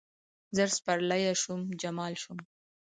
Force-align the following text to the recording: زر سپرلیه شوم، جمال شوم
زر 0.55 0.69
سپرلیه 0.77 1.33
شوم، 1.41 1.61
جمال 1.81 2.13
شوم 2.21 2.39